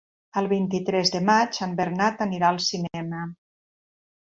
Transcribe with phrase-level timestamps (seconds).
[0.39, 3.25] El vint-i-tres de maig en Bernat anirà al cinema.